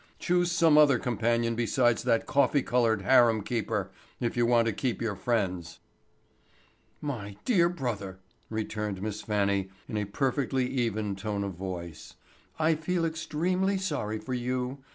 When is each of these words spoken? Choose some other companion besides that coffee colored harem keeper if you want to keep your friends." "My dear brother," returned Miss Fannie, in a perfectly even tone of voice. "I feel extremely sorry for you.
Choose 0.17 0.51
some 0.51 0.79
other 0.79 0.97
companion 0.97 1.53
besides 1.53 2.01
that 2.05 2.25
coffee 2.25 2.63
colored 2.63 3.03
harem 3.03 3.43
keeper 3.43 3.91
if 4.19 4.35
you 4.35 4.47
want 4.47 4.65
to 4.65 4.73
keep 4.73 4.99
your 4.99 5.15
friends." 5.15 5.77
"My 7.01 7.35
dear 7.45 7.69
brother," 7.69 8.17
returned 8.49 9.03
Miss 9.03 9.21
Fannie, 9.21 9.69
in 9.87 9.97
a 9.97 10.05
perfectly 10.05 10.65
even 10.65 11.15
tone 11.15 11.43
of 11.43 11.53
voice. 11.53 12.15
"I 12.57 12.73
feel 12.73 13.05
extremely 13.05 13.77
sorry 13.77 14.17
for 14.17 14.33
you. 14.33 14.79